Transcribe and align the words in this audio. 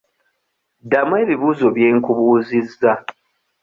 Ddamu 0.83 1.13
ebibuuzo 1.23 1.67
bye 1.75 1.89
nkubuuzizza. 1.97 2.91